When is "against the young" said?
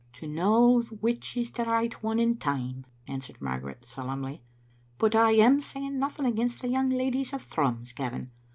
6.25-6.89